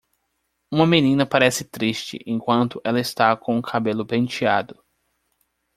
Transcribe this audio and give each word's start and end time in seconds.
Uma 0.71 0.87
menina 0.87 1.27
parece 1.27 1.63
triste 1.63 2.17
enquanto 2.25 2.81
ela 2.83 2.99
está 2.99 3.37
com 3.37 3.59
o 3.59 3.61
cabelo 3.61 4.03
penteado. 4.03 4.83